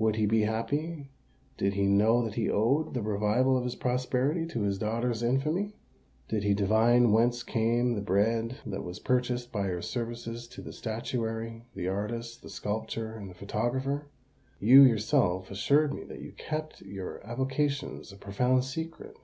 "Would 0.00 0.16
he 0.16 0.26
be 0.26 0.40
happy 0.40 1.12
did 1.56 1.74
he 1.74 1.86
know 1.86 2.24
that 2.24 2.34
he 2.34 2.50
owed 2.50 2.92
the 2.92 3.02
revival 3.02 3.56
of 3.56 3.62
his 3.62 3.76
prosperity 3.76 4.44
to 4.46 4.62
his 4.62 4.78
daughter's 4.78 5.22
infamy?" 5.22 5.76
"Did 6.26 6.42
he 6.42 6.54
divine 6.54 7.12
whence 7.12 7.44
came 7.44 7.94
the 7.94 8.00
bread 8.00 8.56
that 8.66 8.82
was 8.82 8.98
purchased 8.98 9.52
by 9.52 9.68
your 9.68 9.80
services 9.80 10.48
to 10.48 10.60
the 10.60 10.72
statuary, 10.72 11.66
the 11.76 11.86
artist, 11.86 12.42
the 12.42 12.50
sculptor, 12.50 13.14
and 13.14 13.30
the 13.30 13.34
photographer? 13.34 14.08
You 14.58 14.82
yourself 14.82 15.52
assured 15.52 15.94
me 15.94 16.02
that 16.02 16.20
you 16.20 16.32
kept 16.32 16.80
your 16.80 17.24
avocations 17.24 18.10
a 18.10 18.16
profound 18.16 18.64
secret." 18.64 19.14